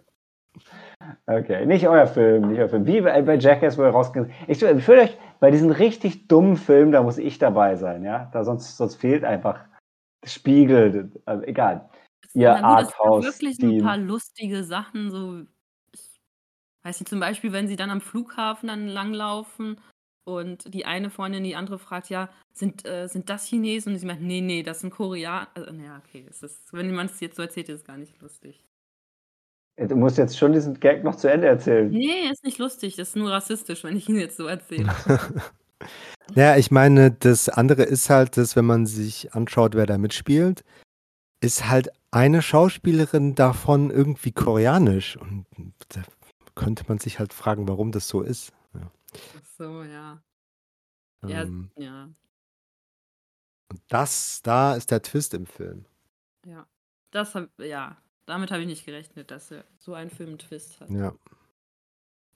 [1.26, 2.86] Okay, nicht euer Film, nicht euer Film.
[2.86, 4.34] Wie bei Jackass, wo er rausgegangen.
[4.46, 8.28] Ich, fühle euch, bei diesen richtig dummen Filmen, da muss ich dabei sein, ja.
[8.32, 9.60] Da sonst, sonst fehlt einfach
[10.24, 11.88] Spiegel, also egal
[12.34, 13.26] ihr Arthouse.
[13.26, 15.42] Es gibt wirklich ein paar lustige Sachen, so,
[15.92, 16.20] ich
[16.84, 19.80] weiß nicht, zum Beispiel, wenn sie dann am Flughafen dann langlaufen
[20.24, 23.92] und die eine Freundin die andere fragt, ja, sind, äh, sind das Chinesen?
[23.92, 25.48] Und sie meint, nee, nee, das sind Koreaner.
[25.54, 28.20] Also, ja, okay, es ist, wenn man es jetzt so erzählt, ist es gar nicht
[28.20, 28.62] lustig.
[29.78, 31.88] Du musst jetzt schon diesen Gag noch zu Ende erzählen.
[31.88, 32.96] Nee, ist nicht lustig.
[32.96, 34.92] Das ist nur rassistisch, wenn ich ihn jetzt so erzähle.
[36.34, 40.64] ja, ich meine, das andere ist halt, dass wenn man sich anschaut, wer da mitspielt,
[41.40, 45.16] ist halt eine Schauspielerin davon irgendwie koreanisch.
[45.16, 45.46] Und
[45.90, 46.02] da
[46.56, 48.52] könnte man sich halt fragen, warum das so ist.
[48.74, 48.90] Ja.
[49.36, 50.20] Ach so, ja.
[51.22, 52.08] Ja, Ähm, ja,
[53.70, 55.84] und das, da ist der Twist im Film.
[56.46, 56.66] ja.
[57.10, 57.96] Das ja,
[58.28, 60.90] damit habe ich nicht gerechnet, dass er so einen Film einen Twist hat.
[60.90, 61.14] Ja.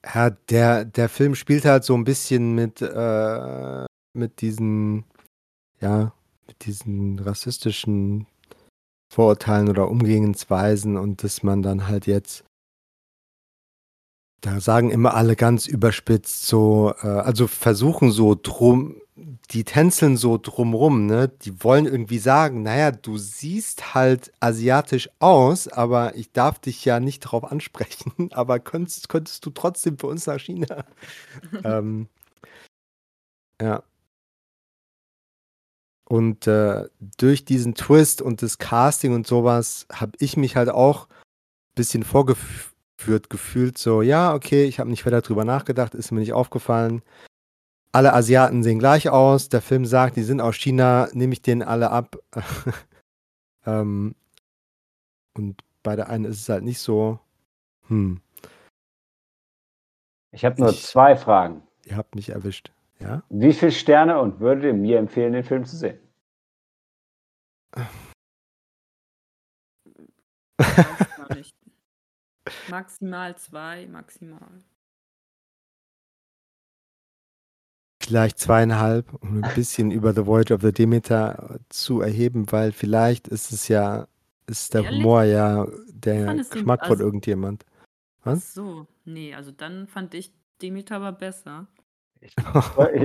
[0.05, 5.05] Ja, der, der Film spielt halt so ein bisschen mit, äh, mit diesen,
[5.81, 6.13] ja,
[6.49, 8.27] mit diesen rassistischen
[9.13, 12.45] Vorurteilen oder Umgehensweisen und dass man dann halt jetzt,
[14.43, 19.01] da sagen immer alle ganz überspitzt so, äh, also versuchen so drum,
[19.51, 21.29] die tänzeln so drumrum, ne?
[21.29, 26.99] Die wollen irgendwie sagen, naja, du siehst halt asiatisch aus, aber ich darf dich ja
[26.99, 30.85] nicht darauf ansprechen, aber könntest, könntest du trotzdem für uns nach China.
[31.65, 32.09] ähm,
[33.61, 33.85] ja.
[36.05, 41.09] Und äh, durch diesen Twist und das Casting und sowas habe ich mich halt auch
[41.09, 42.03] ein bisschen
[43.03, 43.79] vorgeführt gefühlt.
[43.79, 47.03] So, ja, okay, ich habe nicht weiter drüber nachgedacht, ist mir nicht aufgefallen.
[47.93, 49.49] Alle Asiaten sehen gleich aus.
[49.49, 52.17] Der Film sagt, die sind aus China, nehme ich denen alle ab.
[53.67, 54.15] ähm,
[55.35, 57.19] und bei der einen ist es halt nicht so.
[57.88, 58.21] Hm,
[60.31, 61.62] Ich habe nur Ich- zwei Fragen.
[61.85, 62.71] ihr habt mich erwischt.
[63.01, 63.23] Ja?
[63.29, 65.99] Wie viele Sterne und würdet ihr mir empfehlen, den Film zu sehen?
[72.68, 74.48] Maximal zwei, maximal.
[78.05, 83.29] vielleicht zweieinhalb, um ein bisschen über The Voyage of the Demeter zu erheben, weil vielleicht
[83.29, 84.07] ist es ja,
[84.48, 84.98] ist der Ehrlich?
[85.01, 87.64] Humor ja Ich der Geschmack von also- irgendjemand.
[88.22, 88.55] Ach Was?
[88.55, 91.66] so, nee, also dann fand ich Demeter aber besser.
[92.20, 92.35] Ich,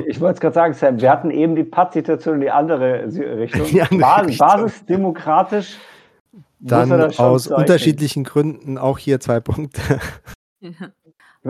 [0.07, 3.05] ich wollte es gerade sagen, Sam, wir hatten eben die Paz-Situation in die andere
[3.37, 3.65] Richtung.
[3.65, 4.47] Die andere Basis, Richtung.
[4.47, 5.77] basisdemokratisch.
[6.59, 9.81] Dann das aus unterschiedlichen Gründen auch hier zwei Punkte.
[10.59, 10.91] Ja.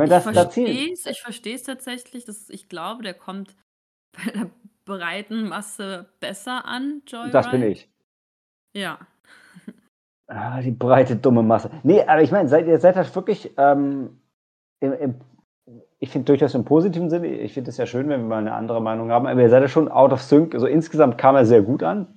[0.03, 2.25] Ich das, das verstehe es, ich verstehe es tatsächlich.
[2.25, 3.55] Dass, ich glaube, der kommt
[4.13, 4.49] bei der
[4.85, 7.31] breiten Masse besser an, Joyride.
[7.31, 7.89] Das bin ich.
[8.75, 8.99] Ja.
[10.27, 11.71] Ah, die breite, dumme Masse.
[11.83, 14.19] Nee, aber ich meine, seid, ihr seid das wirklich, ähm,
[14.81, 15.15] im, im,
[15.99, 18.53] ich finde durchaus im positiven Sinne, ich finde es ja schön, wenn wir mal eine
[18.53, 20.53] andere Meinung haben, aber ihr seid ja schon out of sync.
[20.53, 22.16] Also insgesamt kam er sehr gut an,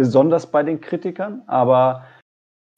[0.00, 2.06] besonders bei den Kritikern, aber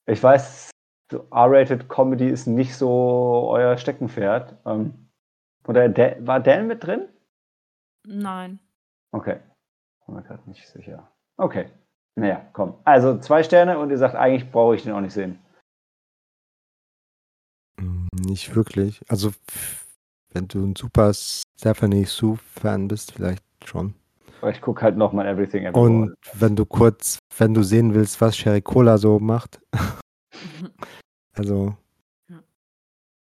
[0.06, 0.70] ich weiß,
[1.12, 4.56] R-rated Comedy ist nicht so euer Steckenpferd.
[4.66, 5.08] Ähm,
[5.68, 7.08] oder Dan, war Dan mit drin?
[8.04, 8.58] Nein.
[9.12, 9.38] Okay.
[10.04, 11.12] Bin mir gerade nicht sicher.
[11.36, 11.70] Okay.
[12.16, 12.74] Naja, komm.
[12.82, 15.38] Also zwei Sterne und ihr sagt, eigentlich brauche ich den auch nicht sehen.
[17.78, 19.00] Hm, Nicht wirklich.
[19.08, 19.30] Also,
[20.32, 23.94] wenn du ein super Stephanie Sue-Fan bist, vielleicht schon.
[24.42, 25.80] Aber ich gucke halt nochmal Everything Everywhere.
[25.86, 29.60] Und wenn du kurz, wenn du sehen willst, was Sherry Cola so macht,
[31.34, 31.76] also,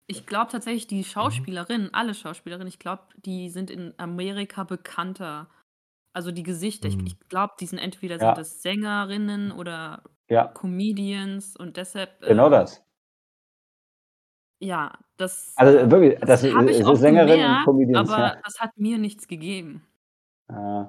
[0.07, 5.49] Ich glaube tatsächlich, die Schauspielerinnen, alle Schauspielerinnen, ich glaube, die sind in Amerika bekannter.
[6.13, 7.05] Also die Gesichter, ich, Mhm.
[7.05, 8.27] ich glaube, die sind entweder Ja.
[8.27, 12.21] sind das Sängerinnen oder ja, Comedians und deshalb.
[12.21, 12.83] genau äh, das.
[14.61, 15.53] Ja, das.
[15.57, 18.09] Also äh, wirklich, das, hab ich ist auch Sängerin gemerkt, Comedians.
[18.09, 18.41] Aber Ja.
[18.43, 19.85] das hat mir nichts gegeben.
[20.49, 20.85] Äh.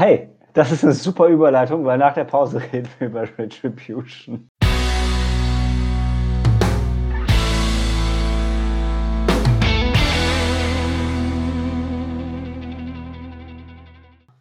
[0.00, 4.48] Hey, das ist eine super Überleitung, weil nach der Pause reden wir über Retribution.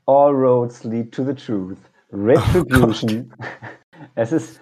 [0.06, 1.92] All roads lead to the truth.
[2.14, 3.34] Retribution.
[4.16, 4.62] es ist.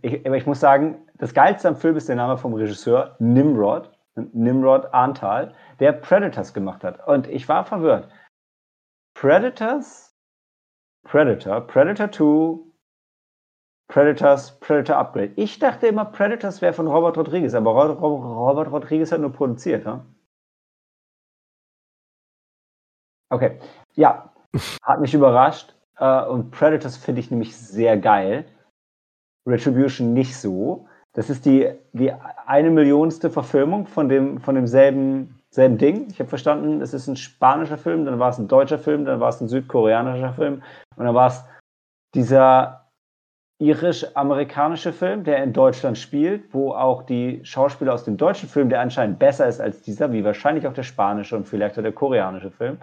[0.00, 3.90] Ich, aber ich muss sagen, das Geilste am Film ist der Name vom Regisseur Nimrod.
[4.32, 7.06] Nimrod Antal, der Predators gemacht hat.
[7.06, 8.08] Und ich war verwirrt.
[9.14, 10.14] Predators,
[11.04, 12.58] Predator, Predator 2,
[13.88, 15.32] Predators, Predator Upgrade.
[15.36, 19.32] Ich dachte immer, Predators wäre von Robert Rodriguez, aber Ro- Ro- Robert Rodriguez hat nur
[19.32, 20.04] produziert, ja?
[23.30, 23.58] Okay,
[23.94, 24.32] ja,
[24.82, 25.74] hat mich überrascht.
[25.98, 28.46] Äh, und Predators finde ich nämlich sehr geil.
[29.46, 30.88] Retribution nicht so.
[31.12, 36.08] Das ist die, die eine Millionste Verfilmung von, dem, von demselben selben Ding.
[36.10, 39.20] Ich habe verstanden, es ist ein spanischer Film, dann war es ein deutscher Film, dann
[39.20, 40.62] war es ein südkoreanischer Film
[40.96, 41.44] und dann war es
[42.14, 42.90] dieser
[43.60, 48.80] irisch-amerikanische Film, der in Deutschland spielt, wo auch die Schauspieler aus dem deutschen Film, der
[48.80, 52.50] anscheinend besser ist als dieser, wie wahrscheinlich auch der spanische und vielleicht auch der koreanische
[52.50, 52.78] Film,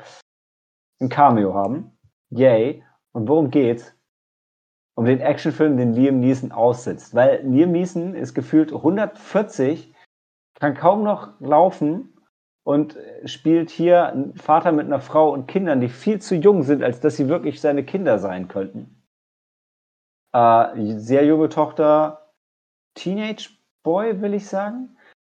[1.01, 1.97] ein Cameo haben.
[2.29, 2.83] Yay.
[3.11, 3.93] Und worum geht's?
[4.95, 7.15] um den Actionfilm, den Liam Neeson aussitzt.
[7.15, 9.93] Weil Liam Neeson ist gefühlt 140,
[10.59, 12.20] kann kaum noch laufen
[12.63, 16.83] und spielt hier einen Vater mit einer Frau und Kindern, die viel zu jung sind,
[16.83, 19.01] als dass sie wirklich seine Kinder sein könnten.
[20.33, 22.31] Äh, sehr junge Tochter,
[22.95, 23.49] Teenage
[23.83, 24.95] Boy, will ich sagen.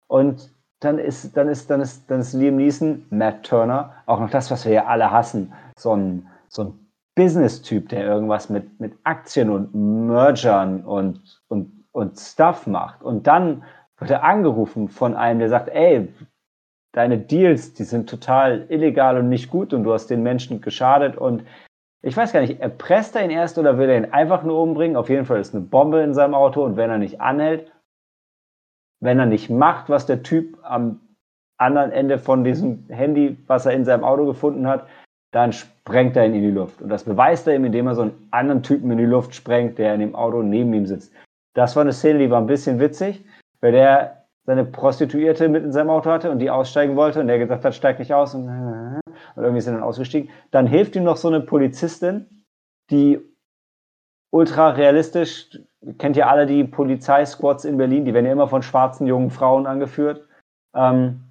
[0.07, 4.29] Und dann ist, dann ist, dann ist, dann ist Liam Neeson, Matt Turner, auch noch
[4.29, 8.93] das, was wir ja alle hassen, so ein, so ein Business-Typ, der irgendwas mit, mit
[9.03, 13.01] Aktien und Mergern und, und, und Stuff macht.
[13.01, 13.63] Und dann
[13.97, 16.13] wird er angerufen von einem, der sagt, ey,
[16.93, 21.17] deine Deals, die sind total illegal und nicht gut und du hast den Menschen geschadet
[21.17, 21.43] und
[22.01, 24.97] ich weiß gar nicht, erpresst er ihn erst oder will er ihn einfach nur umbringen?
[24.97, 27.71] Auf jeden Fall ist eine Bombe in seinem Auto und wenn er nicht anhält,
[28.99, 30.99] wenn er nicht macht, was der Typ am
[31.57, 34.87] anderen Ende von diesem Handy, was er in seinem Auto gefunden hat,
[35.31, 36.81] dann sprengt er ihn in die Luft.
[36.81, 39.77] Und das beweist er ihm, indem er so einen anderen Typen in die Luft sprengt,
[39.77, 41.11] der in dem Auto neben ihm sitzt.
[41.55, 43.23] Das war eine Szene, die war ein bisschen witzig,
[43.61, 47.39] weil der seine Prostituierte mit in seinem Auto hatte und die aussteigen wollte und der
[47.39, 49.01] gesagt hat, steig nicht aus und, und
[49.43, 50.29] irgendwie er dann ausgestiegen.
[50.51, 52.45] Dann hilft ihm noch so eine Polizistin,
[52.91, 53.19] die
[54.31, 55.59] ultra realistisch,
[55.97, 59.65] kennt ja alle die Polizeisquads in Berlin, die werden ja immer von schwarzen jungen Frauen
[59.65, 60.27] angeführt.
[60.75, 61.23] Ähm,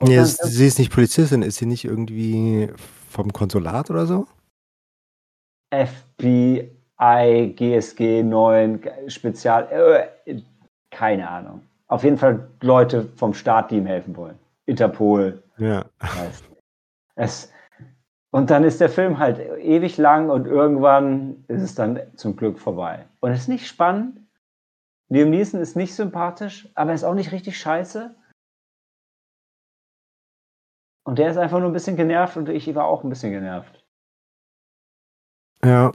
[0.00, 2.70] nee, ist, sie ist nicht Polizistin, ist sie nicht irgendwie
[3.08, 4.26] vom Konsulat oder so?
[5.72, 10.40] FBI, GSG 9, Spezial, äh,
[10.90, 11.62] keine Ahnung.
[11.86, 14.38] Auf jeden Fall Leute vom Staat, die ihm helfen wollen.
[14.66, 15.42] Interpol.
[15.58, 15.84] Ja.
[17.14, 17.52] Es,
[18.30, 22.58] und dann ist der Film halt ewig lang und irgendwann ist es dann zum Glück
[22.58, 23.06] vorbei.
[23.20, 24.20] Und es ist nicht spannend.
[25.08, 28.14] Liam Neeson ist nicht sympathisch, aber er ist auch nicht richtig scheiße.
[31.04, 33.84] Und der ist einfach nur ein bisschen genervt und ich war auch ein bisschen genervt.
[35.62, 35.92] Ja.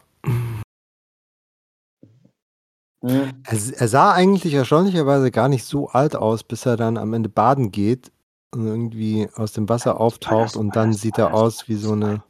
[3.02, 3.44] Mhm.
[3.46, 7.30] Er, er, sah eigentlich erstaunlicherweise gar nicht so alt aus, bis er dann am Ende
[7.30, 8.12] baden geht
[8.54, 11.94] und irgendwie aus dem Wasser auftaucht Spoiler, und dann Spoiler, sieht er aus wie so
[11.94, 12.24] eine.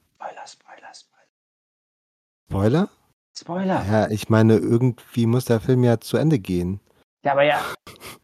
[2.50, 2.90] Spoiler?
[3.38, 3.86] Spoiler.
[3.90, 6.80] Ja, ich meine, irgendwie muss der Film ja zu Ende gehen.
[7.24, 7.62] Ja, aber ja.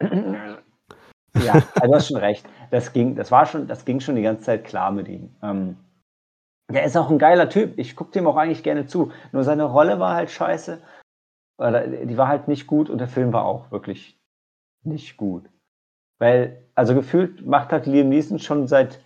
[1.42, 2.46] ja, also du hast schon recht.
[2.70, 5.30] Das ging, das war schon, das ging schon die ganze Zeit klar mit ihm.
[5.42, 5.76] Ähm,
[6.72, 7.78] der ist auch ein geiler Typ.
[7.78, 9.12] Ich gucke dem auch eigentlich gerne zu.
[9.32, 10.82] Nur seine Rolle war halt scheiße.
[11.58, 14.18] Die war halt nicht gut und der Film war auch wirklich
[14.82, 15.48] nicht gut.
[16.18, 19.04] Weil, also gefühlt macht halt Liam Neeson schon seit,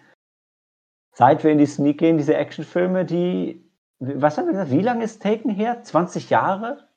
[1.13, 4.71] seit wir in die Sneak gehen, diese Actionfilme, die was haben wir gesagt?
[4.71, 5.83] Wie lange ist Taken her?
[5.83, 6.89] 20 Jahre?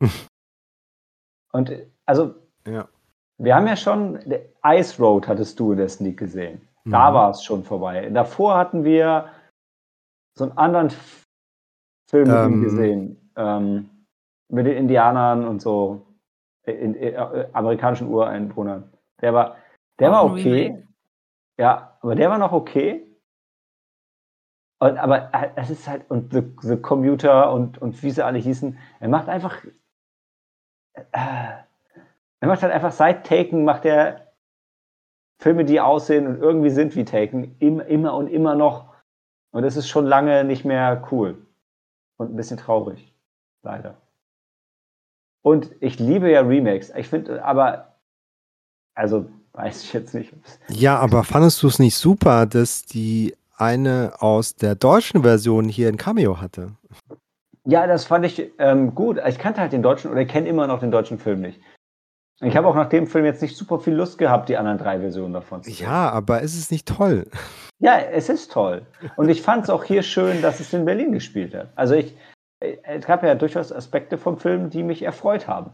[1.52, 1.72] Und
[2.04, 2.34] also,
[2.66, 2.88] ja.
[3.38, 4.20] wir haben ja schon,
[4.64, 6.60] Ice Road hattest du in der Sneak gesehen.
[6.84, 7.14] Da mhm.
[7.14, 8.08] war es schon vorbei.
[8.10, 9.32] Davor hatten wir
[10.38, 10.90] so einen anderen
[12.08, 13.32] Film ähm, gesehen.
[13.34, 13.90] Ähm,
[14.48, 16.06] mit den Indianern und so.
[16.64, 18.92] In, in, äh, amerikanischen Ureinwohnern.
[19.20, 19.56] Der war,
[20.00, 20.84] der war okay.
[21.58, 23.06] Ja, aber der war noch okay.
[24.78, 28.38] Und, aber äh, es ist halt, und The, The Commuter und, und wie sie alle
[28.38, 29.64] hießen, er macht einfach,
[30.94, 34.32] äh, er macht halt einfach seit Taken, macht er
[35.38, 38.94] Filme, die aussehen und irgendwie sind wie Taken, immer, immer und immer noch.
[39.52, 41.46] Und das ist schon lange nicht mehr cool.
[42.18, 43.14] Und ein bisschen traurig.
[43.62, 43.96] Leider.
[45.46, 46.92] Und ich liebe ja Remakes.
[46.96, 47.94] Ich finde, aber,
[48.96, 50.32] also weiß ich jetzt nicht.
[50.66, 55.86] Ja, aber fandest du es nicht super, dass die eine aus der deutschen Version hier
[55.86, 56.72] ein Cameo hatte.
[57.64, 59.20] Ja, das fand ich ähm, gut.
[59.24, 61.60] Ich kannte halt den deutschen oder kenne immer noch den deutschen Film nicht.
[62.40, 64.98] Ich habe auch nach dem Film jetzt nicht super viel Lust gehabt, die anderen drei
[64.98, 65.86] Versionen davon zu sehen.
[65.86, 67.24] Ja, aber ist es nicht toll?
[67.78, 68.84] Ja, es ist toll.
[69.14, 71.68] Und ich fand es auch hier schön, dass es in Berlin gespielt hat.
[71.76, 72.16] Also ich,
[72.60, 75.72] es gab ja durchaus Aspekte vom Film, die mich erfreut haben.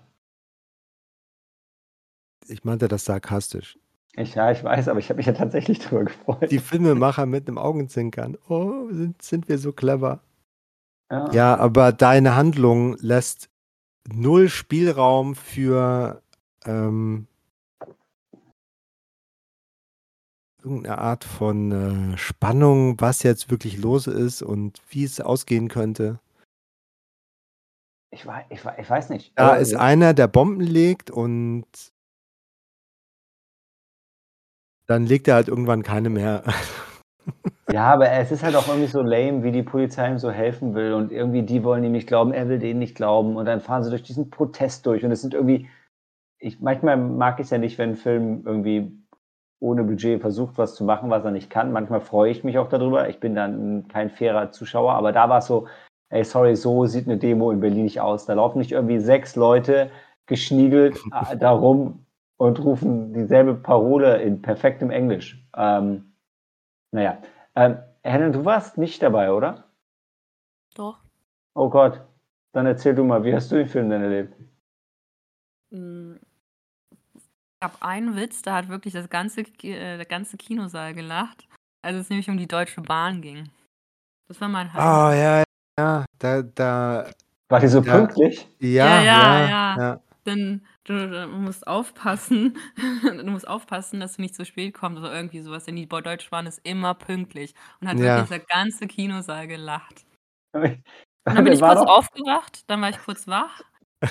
[2.48, 3.78] Ich meinte das sarkastisch.
[4.14, 6.50] Ich, ja, ich weiß, aber ich habe mich ja tatsächlich darüber gefreut.
[6.50, 8.36] Die Filmemacher mit einem Augenzwinkern.
[8.48, 10.20] Oh, sind, sind wir so clever.
[11.10, 11.30] Ja.
[11.32, 13.48] ja, aber deine Handlung lässt
[14.10, 16.22] null Spielraum für
[16.64, 17.26] ähm,
[20.62, 26.18] irgendeine Art von äh, Spannung, was jetzt wirklich los ist und wie es ausgehen könnte.
[28.12, 29.32] Ich, weiß, ich, ich weiß nicht.
[29.36, 31.64] Da ist einer, der Bomben legt und
[34.86, 36.44] dann legt er halt irgendwann keine mehr.
[37.70, 40.74] Ja, aber es ist halt auch irgendwie so lame, wie die Polizei ihm so helfen
[40.74, 43.60] will und irgendwie die wollen ihm nicht glauben, er will denen nicht glauben und dann
[43.60, 45.70] fahren sie durch diesen Protest durch und es sind irgendwie,
[46.38, 48.92] ich, manchmal mag ich es ja nicht, wenn ein Film irgendwie
[49.60, 51.72] ohne Budget versucht, was zu machen, was er nicht kann.
[51.72, 53.08] Manchmal freue ich mich auch darüber.
[53.08, 55.68] Ich bin dann kein fairer Zuschauer, aber da war es so,
[56.12, 58.26] ey, sorry, so sieht eine Demo in Berlin nicht aus.
[58.26, 59.90] Da laufen nicht irgendwie sechs Leute
[60.26, 61.00] geschniegelt
[61.30, 62.06] äh, darum
[62.36, 65.42] und rufen dieselbe Parole in perfektem Englisch.
[65.56, 66.12] Ähm,
[66.92, 67.18] naja.
[67.54, 69.64] Ähm, Helen, du warst nicht dabei, oder?
[70.74, 70.98] Doch.
[71.54, 72.00] Oh Gott.
[72.52, 74.34] Dann erzähl du mal, wie hast du den Film denn erlebt?
[75.72, 76.20] Hm,
[77.14, 77.22] ich
[77.62, 81.48] habe einen Witz, da hat wirklich das ganze, äh, der ganze Kinosaal gelacht,
[81.80, 83.48] als es nämlich um die Deutsche Bahn ging.
[84.28, 84.84] Das war mein Highlight.
[84.84, 85.44] Oh ja,
[85.78, 87.10] ja, da, da.
[87.48, 88.48] War die so da, pünktlich?
[88.58, 89.48] Ja, ja, ja.
[89.48, 89.76] ja.
[89.78, 90.00] ja.
[90.26, 92.56] Denn du, du, musst aufpassen,
[93.02, 96.30] du musst aufpassen, dass du nicht zu spät kommst oder irgendwie sowas, denn die Deutsche
[96.30, 98.18] Bahn ist immer pünktlich und hat ja.
[98.18, 100.04] wirklich der ganze Kinosaal gelacht.
[100.52, 100.82] Und
[101.24, 103.62] dann bin ich kurz aufgewacht, dann war ich kurz wach,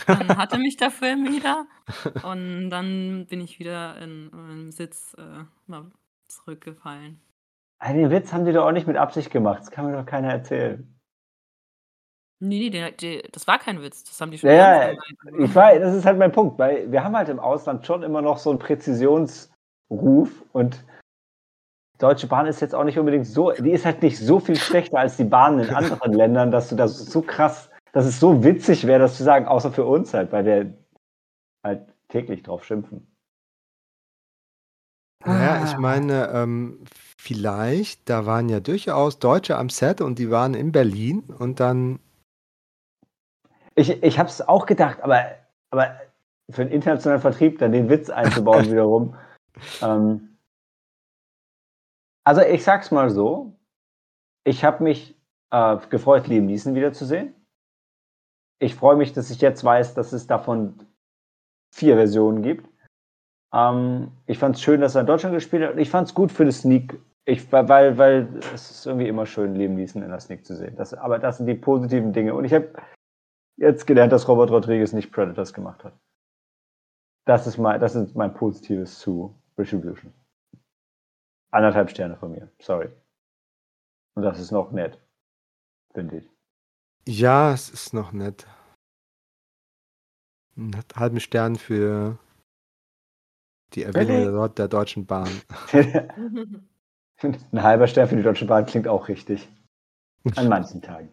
[0.05, 1.65] dann hatte mich der Film wieder
[2.23, 5.91] und dann bin ich wieder in, in Sitz äh, mal
[6.27, 7.21] zurückgefallen.
[7.87, 9.61] Den Witz haben die doch auch nicht mit Absicht gemacht.
[9.61, 11.00] Das kann mir doch keiner erzählen.
[12.43, 14.03] Nee, nee, der, der, das war kein Witz.
[14.03, 14.97] Das haben die schon Ja, ja,
[15.37, 18.21] ich weiß, das ist halt mein Punkt, weil wir haben halt im Ausland schon immer
[18.21, 20.83] noch so einen Präzisionsruf und
[21.99, 24.97] Deutsche Bahn ist jetzt auch nicht unbedingt so, die ist halt nicht so viel schlechter
[24.97, 28.87] als die Bahnen in anderen Ländern, dass du das so krass, dass es so witzig
[28.87, 30.73] wäre, das zu sagen, außer für uns halt, weil wir
[31.63, 33.07] halt täglich drauf schimpfen.
[35.23, 35.79] Ja, ich ah.
[35.79, 36.79] meine, ähm,
[37.19, 41.99] vielleicht, da waren ja durchaus Deutsche am Set und die waren in Berlin und dann.
[43.81, 45.25] Ich, ich habe es auch gedacht, aber,
[45.71, 45.99] aber
[46.51, 49.15] für den internationalen Vertrieb dann den Witz einzubauen wiederum.
[49.81, 50.37] Ähm,
[52.23, 53.53] also ich sag's mal so,
[54.43, 55.15] ich habe mich
[55.49, 57.33] äh, gefreut, Liam Neeson wiederzusehen.
[58.59, 60.75] Ich freue mich, dass ich jetzt weiß, dass es davon
[61.73, 62.69] vier Versionen gibt.
[63.51, 65.77] Ähm, ich fand es schön, dass er in Deutschland gespielt hat.
[65.77, 66.99] Ich fand es gut für das Sneak.
[67.25, 70.75] Ich, weil, weil es ist irgendwie immer schön, Liam Neeson in der Sneak zu sehen.
[70.75, 72.35] Das, aber das sind die positiven Dinge.
[72.35, 72.69] Und ich habe
[73.57, 75.93] jetzt gelernt, dass Robert Rodriguez nicht Predators gemacht hat.
[77.25, 80.13] Das ist mein, das ist mein Positives zu Retribution.
[81.51, 82.49] Anderthalb Sterne von mir.
[82.59, 82.89] Sorry.
[84.15, 84.99] Und das ist noch nett.
[85.93, 86.29] Finde ich.
[87.07, 88.47] Ja, es ist noch nett.
[90.55, 92.17] Einen halben Stern für
[93.73, 95.29] die Erwähnung der, der Deutschen Bahn.
[97.21, 99.47] Ein halber Stern für die Deutsche Bahn klingt auch richtig.
[100.35, 101.11] An manchen Tagen.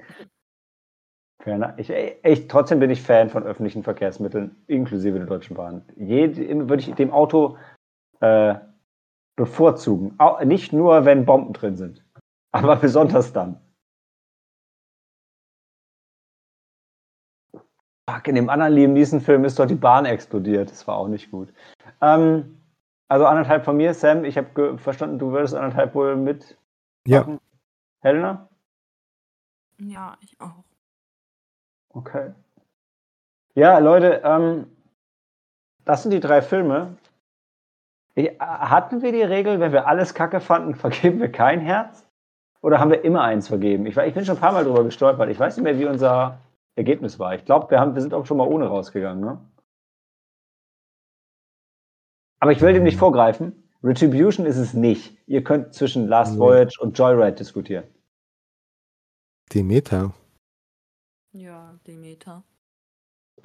[1.76, 5.82] Ich, echt, trotzdem bin ich Fan von öffentlichen Verkehrsmitteln, inklusive der Deutschen Bahn.
[5.96, 7.56] Jede, würde ich dem Auto
[8.20, 8.56] äh,
[9.36, 10.14] bevorzugen.
[10.18, 12.04] Auch, nicht nur, wenn Bomben drin sind,
[12.52, 13.60] aber besonders dann.
[18.10, 20.70] Fuck, in dem anderen Liam Neeson-Film ist dort die Bahn explodiert.
[20.70, 21.52] Das war auch nicht gut.
[22.00, 22.58] Ähm,
[23.08, 24.24] also anderthalb von mir, Sam.
[24.24, 26.58] Ich habe verstanden, du würdest anderthalb wohl mit.
[27.06, 27.38] Ja.
[28.00, 28.48] Helena?
[29.78, 30.67] Ja, ich auch.
[31.98, 32.32] Okay.
[33.56, 34.68] Ja, Leute, ähm,
[35.84, 36.96] das sind die drei Filme.
[38.14, 42.06] Ich, hatten wir die Regel, wenn wir alles kacke fanden, vergeben wir kein Herz?
[42.60, 43.86] Oder haben wir immer eins vergeben?
[43.86, 45.28] Ich, ich bin schon ein paar Mal drüber gestolpert.
[45.28, 46.38] Ich weiß nicht mehr, wie unser
[46.76, 47.34] Ergebnis war.
[47.34, 49.40] Ich glaube, wir, wir sind auch schon mal ohne rausgegangen, ne?
[52.38, 53.68] Aber ich will dem nicht vorgreifen.
[53.82, 55.16] Retribution ist es nicht.
[55.26, 57.84] Ihr könnt zwischen Last Voyage und Joyride diskutieren.
[59.52, 60.12] Demeter.
[61.32, 62.44] Ja, Demeter.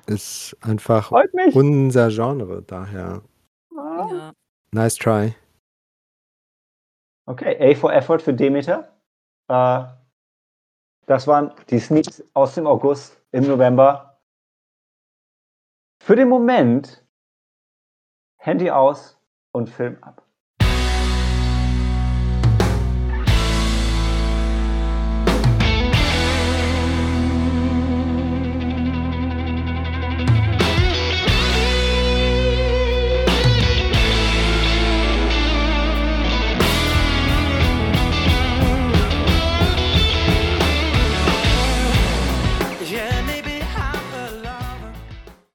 [0.06, 1.12] Ist einfach
[1.54, 3.24] unser Genre, daher.
[3.76, 4.08] Ah.
[4.12, 4.34] Ja.
[4.72, 5.34] Nice try.
[7.26, 9.00] Okay, A for Effort für Demeter.
[9.48, 9.86] Äh,
[11.06, 14.20] das waren die Sneaks aus dem August im November.
[16.04, 17.06] Für den Moment
[18.40, 19.18] Handy aus
[19.54, 20.23] und Film ab.